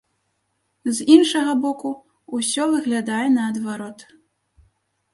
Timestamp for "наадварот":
3.39-3.99